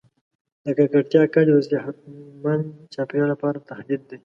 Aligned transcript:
د 0.63 0.65
ککړتیا 0.77 1.23
کچه 1.33 1.53
د 1.57 1.61
صحتمند 1.69 2.63
چاپیریال 2.93 3.29
لپاره 3.33 3.65
تهدید 3.69 4.01
دی. 4.09 4.17